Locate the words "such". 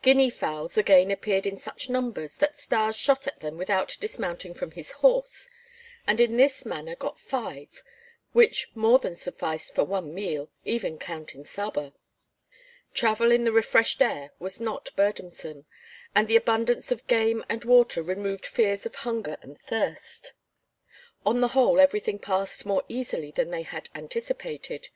1.58-1.90